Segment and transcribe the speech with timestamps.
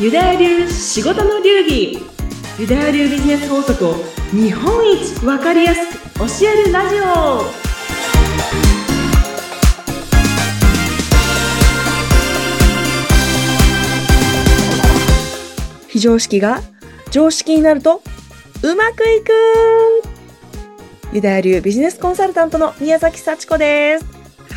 [0.00, 1.98] ユダヤ流仕事の流儀
[2.56, 3.94] ユダヤ流ビジネス法則を
[4.30, 7.42] 日本一わかりやすく教えるラジオ
[15.88, 16.60] 非常識が
[17.10, 18.00] 常識になると
[18.62, 19.32] うまくいく
[21.12, 24.04] ユダヤ流ビジネスコンサルタントの宮崎幸子です。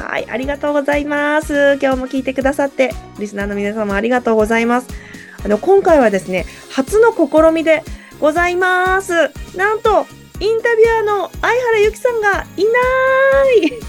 [0.03, 1.79] はい、ありがとうございます。
[1.81, 5.10] 今日も聞いてくださって、リスナーの皆様ありがとうございます。
[5.43, 7.83] あの、今回はですね、初の試みで
[8.19, 9.13] ございます。
[9.55, 10.05] なんと、
[10.39, 12.71] インタビュアーの相原由紀さんがいな
[13.67, 13.79] い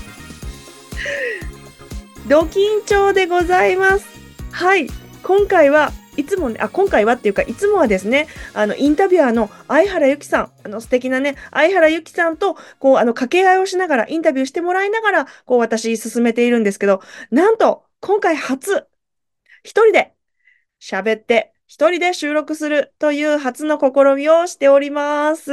[2.28, 4.06] ド緊張でございます。
[4.50, 4.86] はい、
[5.22, 18.84] 今回はいつもね、あ、今回はっていうか、いつもはですね、あの、インタビュアーの相原由紀さん、あの、素敵なね、相原由紀さんと、こう、あの、掛け合いをしながら、インタビューしてもらいながら、こう、私、進めているんですけど、なんと、今回初、
[19.62, 20.12] 一人で
[20.82, 25.52] 喋って、一人で収録するという初の試みをしております。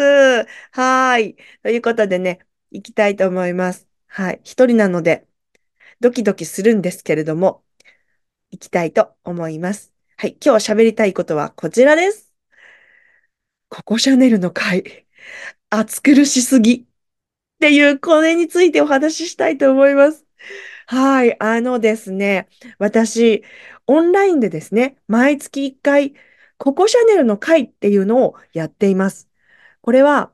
[0.71, 1.35] はい。
[1.61, 2.39] ということでね、
[2.71, 3.87] 行きたいと思います。
[4.07, 4.41] はい。
[4.43, 5.27] 一人なので、
[5.99, 7.63] ドキドキするんですけれども、
[8.49, 9.93] 行きたいと思います。
[10.17, 10.35] はい。
[10.43, 12.33] 今日喋りたいことはこちらです。
[13.69, 15.05] ココシャネルの回、
[15.69, 16.85] 暑苦しすぎっ
[17.59, 20.28] ていうこれについてお話ししたいと思います。
[20.91, 21.35] はい。
[21.39, 23.43] あのですね、私、
[23.85, 26.13] オンラインでですね、毎月1回、
[26.57, 29.29] ココシャネルの会っていうのをやっています。
[29.81, 30.33] これは、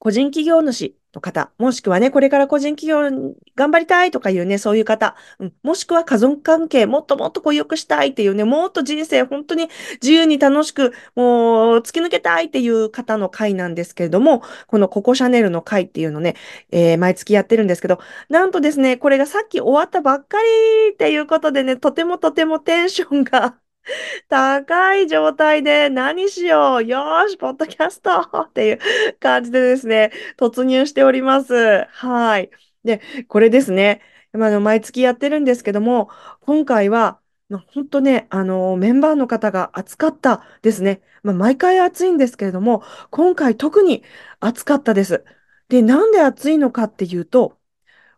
[0.00, 9.68] 個人企業主の方、もしくはね、これから個人企業頑張りたいとかいうね、そういう方、うん、もしくは家族関係もっともっとこう良くしたいっていうね、もっと人生本当に
[10.02, 16.36] 自由に楽しく、もう突き抜けたいっていう方の会なんですけれども、このココシャネルの会っていうのね、
[16.70, 23.56] えー毎月やってるんですけど、なんとですね、これがさっき終わったばっかりっていうことでね、とてもとてもテンションが
[24.28, 28.78] 高い状態で何しようよーし、ポッドキャストっていう
[29.20, 31.86] 感じでですね、突入しております。
[31.90, 32.50] はい。
[32.84, 34.00] で、これですね、
[34.32, 36.10] まああの毎月やってるんですけども、
[36.40, 41.00] 今回は、まあ本当ね、あの、メンバーの方が熱かったですね。
[41.22, 44.04] まあ、毎回熱いんですけれども、今回特に
[44.40, 45.24] 熱かったです。
[45.68, 47.58] で、なんで熱いのかっていうと、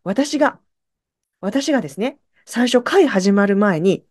[0.05, 0.61] 私が、
[1.41, 4.07] 私がですね、最初会始まる前に、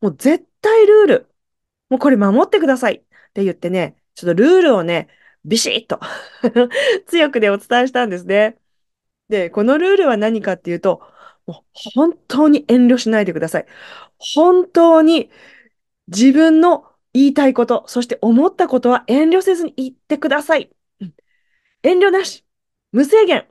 [0.00, 1.34] もう絶対ルール、
[1.90, 3.00] もうこれ守ってくださいっ
[3.34, 5.08] て言ってね、ちょっとルールをね、
[5.44, 6.00] ビシッと
[7.06, 8.58] 強くでお伝えしたんですね。
[9.28, 11.02] で、このルールは何かっていうと、
[11.46, 13.66] もう本当に遠慮しないでください。
[14.18, 15.30] 本当に
[16.08, 20.70] 自分の言いたいこと、そして思ったことは遠慮せずに言ってください。
[21.82, 22.44] 遠慮なし、
[22.92, 23.46] 無制限。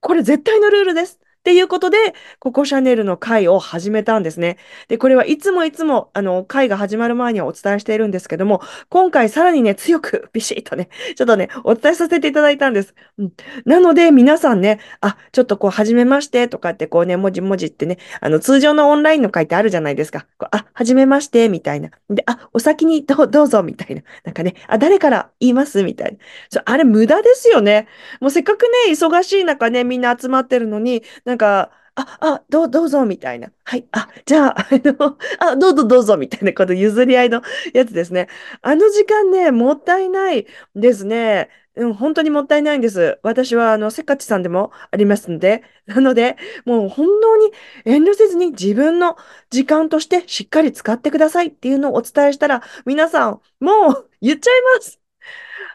[0.00, 1.20] これ絶対のルールです。
[1.42, 1.96] っていうことで、
[2.38, 4.58] ココシャネルの会を始めたんですね。
[4.86, 12.94] で、これはいつもいつも、あの、会が始まる前にはお伝えしているんですけども、今回さらにね、強く、 ビシッとね、ちょっとね、お伝えさせていただいたんです。
[13.18, 13.32] うん、
[13.64, 20.26] なので、皆さんね、あ、ちょっとこう、はじめましてとかって、こうね、文字文字ってね、あの、通常のオンラインの会ってあるじゃないですか。
[20.38, 21.90] こうあ、はじめまして、みたいな。
[22.08, 24.02] で、あ、お先にどうどうぞ、みたいな。
[24.22, 26.16] なんかね、あ、誰から言いますみたい
[26.52, 26.62] な。
[26.64, 27.88] あれ、無駄ですよね。
[28.20, 33.50] もうせっかくね、忙しい中ね、みんな集まってるのに、なんか、あ、あ、どう、どうぞ、みたいな。
[33.64, 38.28] はい、あ、じゃあ、 あの、あ、どうぞ、どうぞ、みたいな、この譲り合いのやつですね。
[38.60, 41.48] あの時間ね、もったいないですね。
[41.74, 43.18] うん、本当にもったいないんです。
[43.22, 47.50] 私は、あの、せっかちさんでもありますので、なので、もう本当に
[47.86, 49.16] 遠慮せずに自分の
[49.50, 55.01] 時間としてしっかり使ってくださいっていうのをお伝えしたら、皆さん、もう言っちゃいます。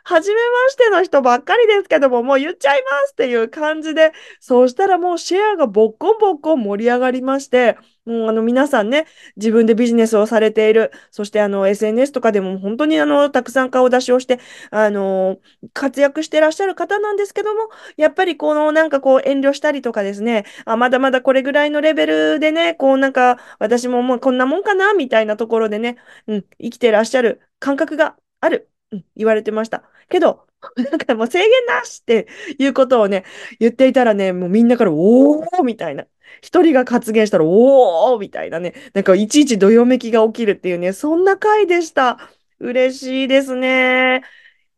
[0.04, 14.40] 初めましての人ばっかりですけども、もう言っちゃいますっていう感じで、そうしたらもうシェアがボッコンボッコン盛り上がりまして、もうあの皆さんね、自分でビジネスをされている、そしてあの SNS とかでも本当にあのたくさん顔出しをして、
[14.72, 15.40] あの
[15.74, 25.98] 活躍してらっしゃる方なんですけども、やっぱりこのなんかこう遠慮したりとかですね、あ、まだまだこれぐらいのレベルでね、こうなんか私ももうこんなもんかなみたいなところでね、
[26.28, 28.70] うん、生きてらっしゃる感覚がある。
[29.16, 29.84] 言われてました。
[30.10, 30.48] けど、
[30.78, 33.26] なんかもう制限なしっていうことをね、
[33.60, 36.06] 言っていたらね、もうみんなから、おーみたいな。
[36.42, 38.74] 一人が発言したら、おーみたいなね。
[38.94, 42.18] なんかいちいちどよめきが起きるっていうね、そんな回でした。
[42.60, 44.24] 嬉しいですね。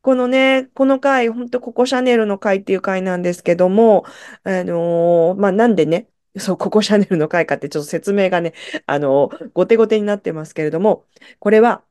[0.01, 4.05] このね、この回、本当ココシャネルの回っていう回なんですけども、
[4.43, 8.53] あのーまあ、なんでね、そう、ココシャネルの回かってちょっと説明がね、
[8.85, 11.05] あのー後手後手になってますけれども、
[11.39, 11.83] これは、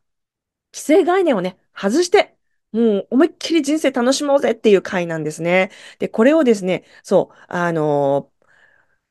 [0.72, 2.36] 既成概念をね、外して、
[2.72, 5.70] もう思いっきり人生楽しもうぜっていう回なんですね。
[5.98, 8.38] で、これをですね、そう、あのー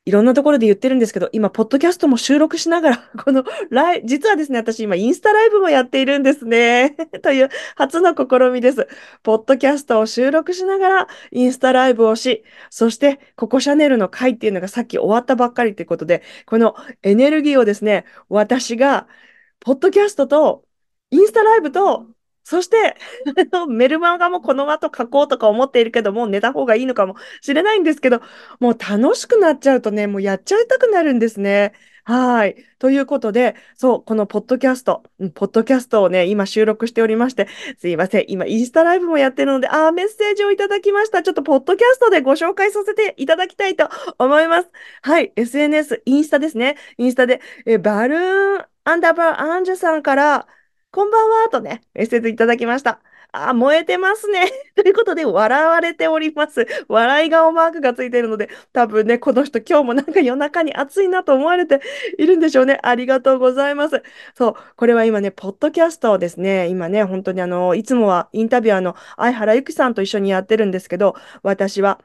[0.07, 6.95] いろんなところで言ってるんですけど、今、ポッドキャストも収録しながら、 このライ、実はですね、私今、インスタライブもやっているんですね。
[7.21, 8.87] という初の試みです。
[9.21, 19.09] ポッドキャストを収録しながら、インスタライブをし、そして、ココシャネルの会っていうのがさっき終わったばっかりということで、このエネルギーをですね、私が、
[19.59, 20.63] ポッドキャストと、
[21.11, 22.07] インスタライブと、
[22.43, 22.95] そして、
[23.67, 28.21] メルマガもこの後書こうとか思っているけど、もう寝た方がいいのかもしれないんですけど、
[28.59, 31.73] もう楽しくなっちゃうとね、もうやっちゃいたくなるんですね。
[32.05, 32.55] はい。
[32.79, 35.03] ということで、そう、このポッドキャスト、
[35.35, 37.49] ポッドキャストをね、今収録しておりまして、
[37.79, 38.25] すいません。
[38.29, 41.21] 今、インスタライブもやってるので、あ、メッセージをいただきました。
[41.21, 43.89] ちょっと、ポッドキャストでご紹介させていただきたいと
[44.19, 44.69] 思います。
[45.01, 45.33] はい。
[45.35, 46.77] SNS、インスタですね。
[46.97, 50.47] インスタで、えバルーンアンダーバーアンジュさんから、
[50.97, 52.99] こんばんはとね、メッセージいただきました。
[53.31, 54.49] あ、燃えてますね。
[54.73, 56.65] ということで、笑われております。
[56.87, 61.81] 笑い顔マークがついているので、多分ね、この人今日もなんか夜中に暑いなと思われて
[62.17, 62.79] いるんでしょうね。
[62.81, 64.01] ありがとうございます。
[64.33, 71.99] そう、これは今ね、ポッドキャストをですね、今ね、本当にあの、いつもはインタビュアーの相原由紀さんと一緒にやってるんですけど、私は、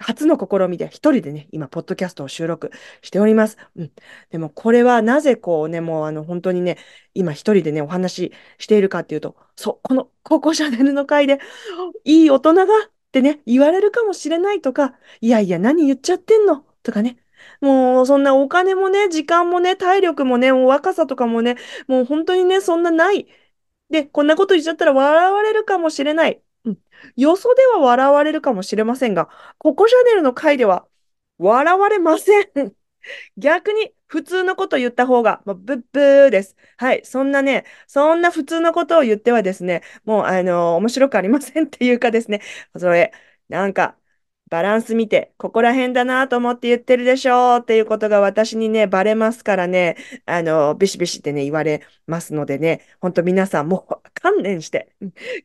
[0.00, 2.70] 初の試みで一人でね、今、ポッドキャストを収録
[3.02, 3.56] しております。
[3.76, 3.92] うん。
[4.30, 6.78] でも、これはなぜこうね、もうあの、本当にね、
[7.14, 11.38] 今一人でね、お話ししているかっていうと、そう、このココシャネルの回で、
[12.04, 12.66] いい大人がっ
[13.12, 16.64] てね、言われるかもしれないとか、いやいや、何言っちゃってんの？
[16.82, 17.18] とかね。
[17.60, 21.56] もう、そんなお金もね、時間もね、体力もね、若さとかもね、
[21.86, 23.26] もう本当にね、そんなない。
[23.90, 26.42] で、こんなこと言っちゃったら笑われるかもしれない。
[26.66, 26.78] うん。
[27.16, 29.28] よそでは笑われるかもしれませんが、
[29.58, 30.86] ココシャネルの回では
[31.38, 32.50] 笑われません。
[33.38, 36.56] 逆に普通のこと言った方が、まあブッブーです。
[36.78, 37.04] はい。
[37.04, 42.42] そんなね、そんな普通のことを言ってはですね、もう、あのー、面白くありませんっていうかですね、
[42.78, 43.12] それ、
[43.48, 43.98] なんか、
[44.48, 54.88] バランス見て、ここら辺だなと思って言ってるでしょうっていうことが私にね、バレますからね、あの、ビシビシってね、言われますのでね、ほんと皆さんも観念して、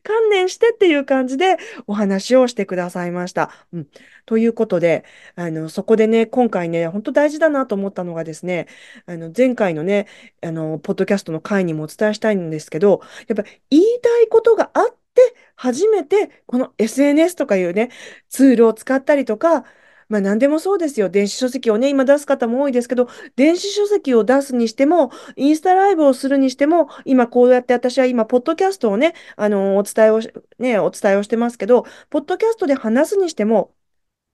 [0.04, 1.56] 観念してっていう感じで
[1.88, 3.50] お話をしてくださいました。
[3.72, 3.88] うん、
[4.24, 5.04] ということで、
[5.34, 8.68] あの、そこでね、今回ね、本当大事だなと思ったのがですね、
[9.06, 10.06] あの、前回のね、
[10.42, 17.90] あの、ポッドキャストの回にもお伝えしたいんですけど、やっぱ言いたいことがあっって、初めてこの SNS とかいうね、
[18.28, 19.64] ツールを使ったりとか、
[20.08, 21.08] まあ何でもそうですよ。
[21.08, 30.20] 電子書籍をね、今出す方も多いですけど、電子書籍を出すにしても、インスタライブをするにしても、今こうやって私は今、ポッドキャストをね、あの、お伝えを
[30.58, 33.74] ね、お伝えをしてますけど、ポッドキャストで話すにしても、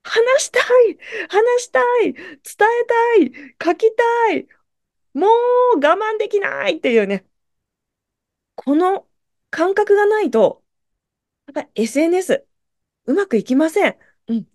[0.03, 0.97] 話したい
[1.29, 3.31] 話したい伝えたい
[3.63, 4.47] 書きたい
[5.13, 5.27] も
[5.75, 7.25] う我慢できないっていうね、
[8.55, 9.07] この
[9.49, 10.63] 感覚がないと、
[11.49, 12.45] やっぱり SNS、
[13.05, 13.97] うまくいきません。
[14.27, 14.47] うん。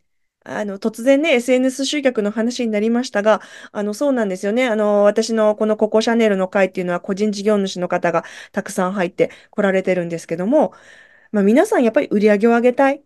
[0.44, 3.40] あの、突然ね、SNS 集客の話になりましたが、
[3.72, 4.66] あの、そうなんですよね。
[4.66, 10.72] あの、私のこのココシャネルの会っていうのは個人事業主の方がたくさん入って来られてるんですけども、
[11.32, 13.04] まあ、皆さんやっぱり売り上げを上げたい。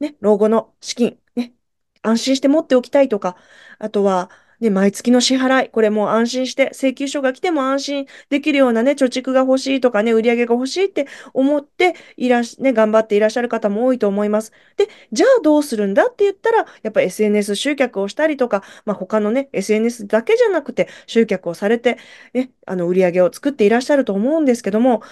[0.00, 1.54] ね、老後の資金、ね、
[2.02, 3.36] 安心して持っておきたいとか、
[3.78, 14.52] あとは、ね、毎月の支払い、これも安心して、請求書が来ても安心できるようなね、貯蓄が欲しいとかね、売り上げが欲しいって思っていらし、ね、頑張っていらっしゃる方も多いと思います。
[14.76, 21.98] で、じゃあどうするんだって言ったら、やっぱ SNS 集客をしたりとか、まあ、他のね、SNS だけじゃなくて集客をされて、
[22.34, 25.02] ね、あの、売り上げを作っていらっしゃると思うんですけども、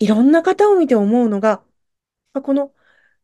[0.00, 1.62] いろんな方を見て思うのが、
[2.42, 2.72] この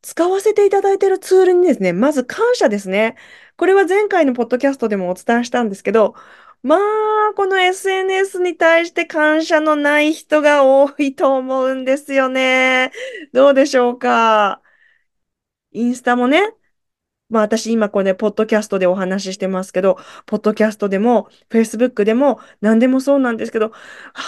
[0.04, 3.16] 使わせていただいているツールにですね、まず感謝ですね。
[3.56, 6.14] これは前回のポッドキャストでもお伝えしたんですけど、
[6.62, 6.80] まあ、
[7.36, 12.92] この SNS に対して感謝のない人が多いと思うんですよね。
[13.32, 14.60] どうでしょうか？
[15.72, 16.52] インスタもね、
[17.30, 23.72] まあ私今これね、ポッドキャストでお話ししてますけど、ポッドキャストでも、フェイスブックでも、何でもそうなんですけど、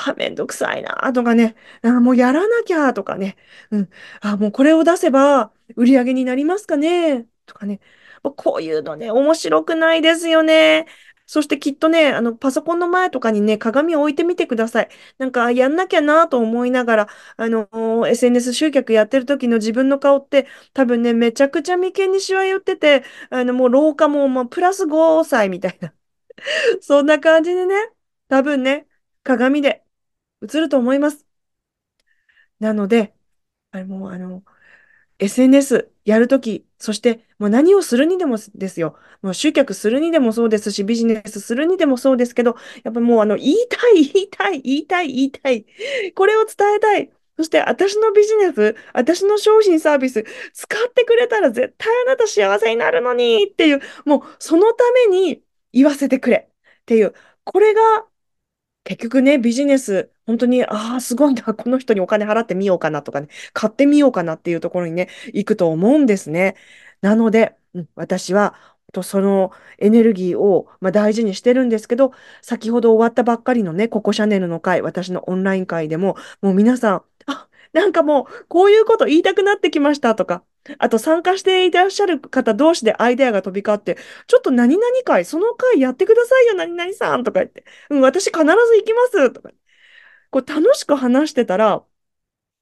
[0.06, 3.36] あ、めんどくさいなとかね、あ、もうやらなきゃとかね、
[3.70, 3.90] うん、
[4.22, 7.80] あ、もうこれを出せば売り上げになりますかねとかね、
[8.22, 10.86] こういうのね、面白くないですよね。
[11.26, 14.88] そしてきっとね、あの、パソコンの前とかにね、鏡を置いてみてください。
[15.18, 25.92] なんか、やんなきゃなと思いながら、あの、SNS 集客やってる時の自分の顔って、多分ね、めちゃくちゃ眉間にしわ寄ってて、あの、もう老化も、まあ、プラス5歳みたいな。
[26.80, 27.75] そんな感じでね、
[28.28, 28.87] 多分ね、
[29.25, 29.85] 鏡で
[30.42, 31.26] 映ると思います。
[32.59, 33.14] なので、
[33.73, 34.45] あれもう、あの、
[35.18, 38.96] SNS やるとき、そしてもう何をするにでもですよ。
[39.22, 45.66] もう集客するにでもそうですし、ビジネスするにでもそうですけど、やっぱもうあの、言いたい、 言いたい、言いたい、言いたい。
[46.14, 47.10] これを伝えたい。
[47.36, 56.48] そして私のビジネス、私の商品サービス、使ってくれたら絶対あなた幸せになるのにっていう、もうそのために言わせてくれ
[56.82, 58.06] っていう、これが
[58.84, 66.56] 結局ね、ビジネス、本当に、ああ、すごいな、この人にお金払ってみようかなとかね、買ってみようかなっていうところにね、行くと思うんですね。
[67.00, 68.54] なので、うん、私は、
[68.92, 80.42] とそのエネルギーを、まあ、大事にしてるんですけど、先ほど終わったばっかりのね、ココシャネルの会、私のオンライン会でも、もう皆さん、あ、なんかもう、こういうこと言いたくなってきましたとか、
[80.78, 89.50] あと参加していらっしゃる方同士でアイデアが飛び交って、ちょっと何々会、その会やってくださいよ、何々さんとか言って、うん、私必ず行きますとか、
[90.40, 91.84] こう楽しく話してたら、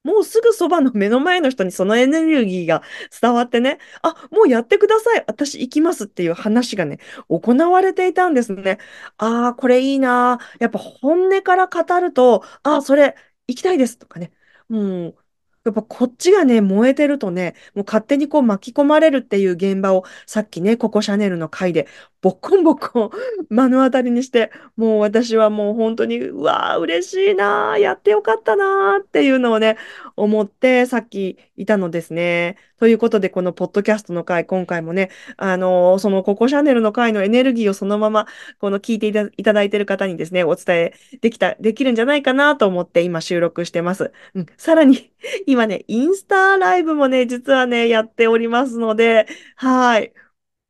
[0.04, 2.82] もうすぐそばの目の前の人にそのエネルギーが
[3.22, 5.24] 伝わってね、あ、もうやってください。
[5.26, 8.78] 私行きますっていう話がね、行われていたんですね。
[9.18, 10.38] ああ、これいいな。
[10.60, 13.16] やっぱ本音から語ると、ああ、それ
[13.48, 14.32] 行きたいですとかね。
[14.68, 15.23] もう。
[15.64, 21.88] やっぱこっちがね、燃えてるとね、もう勝手にこう巻き込まれるっていう現場を、さっきね、ココシャネルの回で、
[22.21, 23.11] ボッコンボッコン
[23.50, 29.76] 目の当たりにして、もう私はもう本当に、うわー、嬉しいなー、やってよかったなーっていうのをね、
[30.16, 32.56] 思って、さっきいたのですね。
[32.78, 38.26] ということで、このポッドキャストの回、今回もね、あのー、そのココシャネルの回のエネルギーをそのまま、
[38.59, 44.12] この聞いていただいてる方にですね、お伝えできた、できるんじゃないかなと思って今収録してます。
[44.35, 45.13] うん、さらに
[45.46, 49.26] 今ね、インスタライブもね、実はね、やっておりますので、
[49.56, 50.12] はい。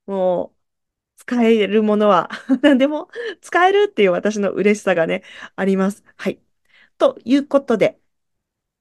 [0.07, 0.59] もう、
[1.19, 2.31] 使えるものは
[2.63, 3.11] 何でも
[3.43, 5.25] 使えるっていう私の嬉しさがね、
[5.57, 6.05] あります。
[6.17, 6.41] はい。
[6.99, 8.01] ということで、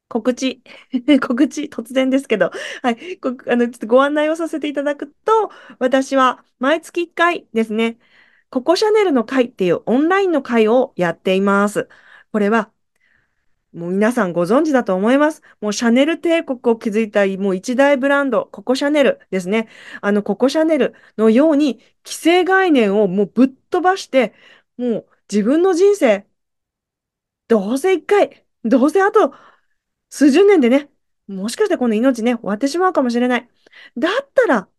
[0.10, 0.64] 告知、
[1.22, 2.52] 告知、突然ですけど、
[2.84, 8.00] はい、ごあのちょっとご案内をさせていただくと、私は毎月1回ですね、
[8.52, 11.90] ココシャネルの会っていうオンラインの会をやっています。
[12.34, 12.73] これは
[13.74, 15.42] もう皆さんご存知だと思います。
[15.62, 19.68] もうシャネル帝国を築いたもう一大ブランド、ココシャネルですね。
[20.02, 24.34] あのココシャネルのように既成概念をもうぶっ飛ばして、
[24.78, 26.26] もう自分の人生、
[27.48, 29.34] どうせ一回、どうせあと
[30.10, 30.90] 数十年でね、
[31.28, 33.50] もしかしてこの命ね、終わってしまうかもしれない。
[33.98, 34.70] だったら、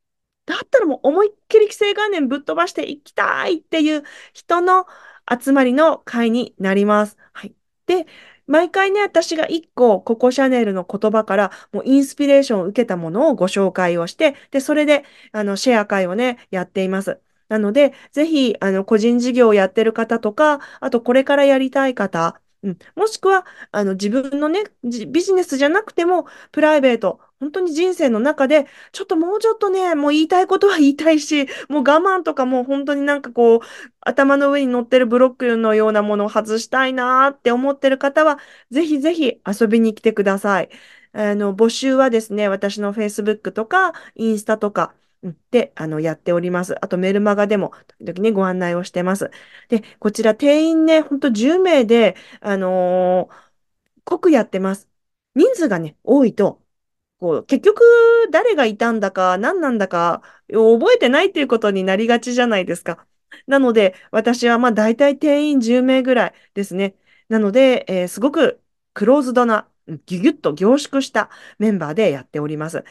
[0.47, 4.87] だったらもう思いっきり既成概念ぶっ飛ばしていきたいっていう人の
[5.31, 7.17] 集まりの会になります。
[7.33, 7.55] はい。
[7.87, 8.07] で、
[8.47, 17.21] 毎回ね、私が一個、ココシャネルの言葉から、もうインスピレーションを受けたものをご紹介をして、で、それで、あの、シェア会をね、やっています。
[17.49, 33.61] なので、ぜひ、あの、個人事業をやってる方とか、あと、これからやりたい方、うん、もしくは、あの、自分のね、ビジネスじゃなくても、プライベート、本当に人生の中で、ちょっともうちょっとね、もう言いたいことは言いたいし、もう我慢とかもう本当になんかこう、
[34.01, 38.39] 頭の上に乗ってるブロックのようなものを外したいなって思ってる方は、
[38.71, 40.71] ぜひぜひ遊びに来てください。
[41.13, 44.95] あの、募集はですね、私の Facebook とか、インスタとか、
[45.51, 46.75] で、あの、やっております。
[46.85, 49.31] あとメルマガでも、時々ね、ご案内をしてます。
[49.69, 53.35] で、こちら定員ね、ほんと10名で、あのー、
[54.05, 54.89] 濃くやってます。
[55.35, 56.64] 人数がね、多いと、
[57.19, 57.83] こう、結局、
[58.31, 63.07] 誰がいたんだか、何なんだか、覚えてないっていうことになりがちじゃないですか。
[63.47, 66.97] なので、私はまあ大体定員10名ぐらいですね。
[67.29, 69.69] なので、えー、すごくクローズドな
[70.07, 72.85] ぎゅぎゅっと凝縮したメンバーでやっております。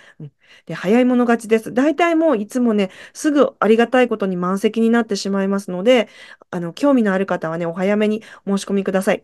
[0.66, 1.74] で、早い者勝ちです。
[1.74, 6.10] 大体もういつもね、すぐありがたいことに満席になってしまいますので、
[6.52, 9.24] あの、興味のある方はね、お早めに申し込みください。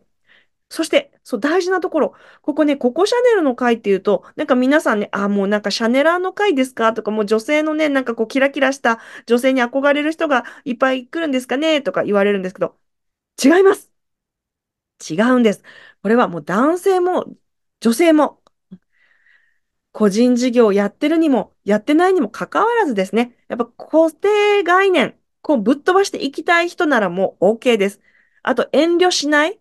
[0.69, 2.13] そして、そう、大事なところ。
[2.41, 6.93] ここね、ココシャネルの会っていうと、なんか皆さんね、あ、もうなんかシャネラーの会ですか？
[6.93, 11.81] とか、もう女性のね、なんかこうキラキラした女性に憧れる人がいっぱい来るんですかね？
[11.81, 12.75] とか言われるんですけど、
[13.43, 13.91] 違います。
[15.09, 15.63] 違うんです。
[16.03, 17.25] これはもう男性も
[17.79, 18.41] 女性も、
[19.91, 27.99] 個人事業をやってるにも、やってないにもかかわらずですね、やっぱ固定概念、こうぶっ飛ばしていきたい人ならもう OK です。
[28.43, 29.59] あと遠慮しない、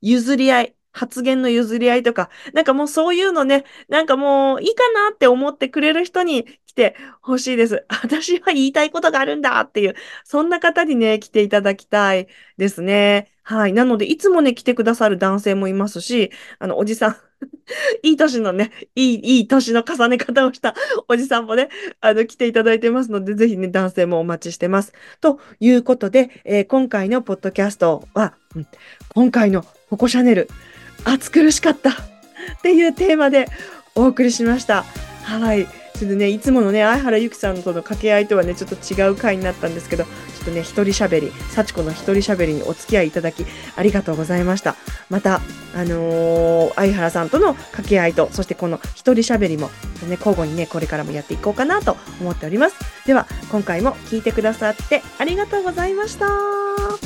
[0.00, 7.84] 譲り合い、発言の譲り合いとか、なんかもうそういうのね、なんかもういいかなって思ってくれる人に来てほしいです。
[8.02, 13.30] 私は言いたいことがあるんだっていう、そんな方にね、来ていただきたいですね。
[13.42, 13.72] はい。
[13.72, 17.16] なので、いつもね、来てくださる男性もいますし、あの、おじさん
[18.02, 20.74] いい年のね、いい、いい年の重ね方をした
[21.08, 21.68] おじさんもね、
[22.00, 24.92] あの、来ていただいてますので、ぜひね、男性もお待ちしてます。
[25.20, 28.66] ということで、えー、今回のポッドキャストは、うん、
[29.16, 30.46] 今回のココシャネル、
[31.04, 31.94] 暑苦しかったっ
[32.60, 33.46] ていうテーマで
[33.94, 34.84] お送りしました。
[35.22, 35.66] はい。
[35.94, 40.10] それでね、いつものね、相原由紀さんとの掛け合いとはね、ちょっと違う回になったんですけど、ちょ
[40.42, 44.76] っとね、一人喋り、幸子の一人喋りにお付き合いいただき、ありがとうございました。
[45.08, 45.40] また、
[45.74, 49.70] あのー相原さんとの掛け合いと、そしてこの一人喋りも、
[50.06, 52.76] ね、交互にね、これからもやっていこうかなと思っております。
[53.06, 57.05] では、今回も聞いてくださってありがとうございました。